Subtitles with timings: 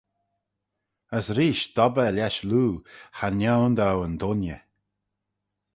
[1.17, 2.73] As reesht dob eh lesh loo,
[3.17, 4.61] Cha nione dou yn dooinney.